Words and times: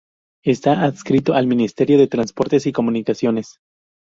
Está 0.43 0.83
adscrito 0.83 1.35
al 1.35 1.45
Ministerio 1.45 1.99
de 1.99 2.07
Transportes 2.07 2.65
y 2.65 2.71
Comunicaciones. 2.71 3.59